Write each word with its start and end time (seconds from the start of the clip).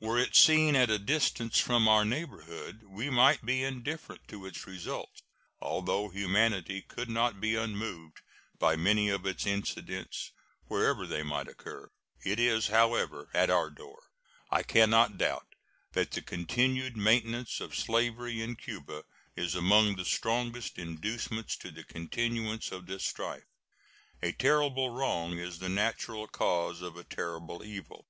Were 0.00 0.18
its 0.18 0.40
scene 0.40 0.74
at 0.74 0.90
a 0.90 0.98
distance 0.98 1.60
from 1.60 1.86
our 1.86 2.04
neighborhood, 2.04 2.82
we 2.88 3.08
might 3.08 3.46
be 3.46 3.62
indifferent 3.62 4.26
to 4.26 4.44
its 4.44 4.66
result, 4.66 5.22
although 5.60 6.08
humanity 6.08 6.82
could 6.82 7.08
not 7.08 7.40
be 7.40 7.54
unmoved 7.54 8.20
by 8.58 8.74
many 8.74 9.10
of 9.10 9.24
its 9.24 9.46
incidents 9.46 10.32
wherever 10.66 11.06
they 11.06 11.22
might 11.22 11.46
occur. 11.46 11.88
It 12.24 12.40
is, 12.40 12.66
however, 12.66 13.30
at 13.32 13.48
our 13.48 13.70
door. 13.70 14.10
I 14.50 14.64
can 14.64 14.90
not 14.90 15.16
doubt 15.16 15.46
that 15.92 16.10
the 16.10 16.22
continued 16.22 16.96
maintenance 16.96 17.60
of 17.60 17.76
slavery 17.76 18.42
in 18.42 18.56
Cuba 18.56 19.04
is 19.36 19.54
among 19.54 19.94
the 19.94 20.04
strongest 20.04 20.78
inducements 20.80 21.56
to 21.58 21.70
the 21.70 21.84
continuance 21.84 22.72
of 22.72 22.86
this 22.86 23.04
strife. 23.06 23.46
A 24.20 24.32
terrible 24.32 24.90
wrong 24.90 25.38
is 25.38 25.60
the 25.60 25.68
natural 25.68 26.26
cause 26.26 26.82
of 26.82 26.96
a 26.96 27.04
terrible 27.04 27.62
evil. 27.64 28.08